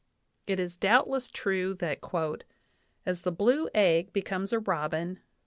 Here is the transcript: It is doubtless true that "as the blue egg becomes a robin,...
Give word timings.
It 0.47 0.59
is 0.59 0.77
doubtless 0.77 1.27
true 1.29 1.75
that 1.75 1.99
"as 3.05 3.21
the 3.21 3.31
blue 3.31 3.69
egg 3.75 4.11
becomes 4.11 4.51
a 4.51 4.57
robin,... 4.57 5.19